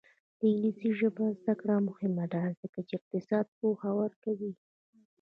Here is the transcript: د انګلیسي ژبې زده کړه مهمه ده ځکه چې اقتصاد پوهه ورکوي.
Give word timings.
د 0.39 0.41
انګلیسي 0.49 0.89
ژبې 0.99 1.25
زده 1.39 1.53
کړه 1.61 1.75
مهمه 1.89 2.25
ده 2.33 2.43
ځکه 2.61 2.79
چې 2.87 2.93
اقتصاد 2.99 3.45
پوهه 3.57 3.91
ورکوي. 4.01 4.53